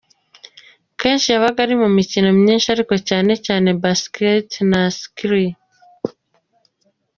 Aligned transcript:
Kenshi 0.99 1.27
yabaga 1.33 1.59
ari 1.65 1.75
mu 1.81 1.87
mikino 1.97 2.27
myinshi 2.41 2.67
ariko 2.75 2.93
cyane 3.07 3.31
cyane 3.45 3.67
basketball 3.83 4.67
na 4.69 4.81
cricket.” 5.17 5.57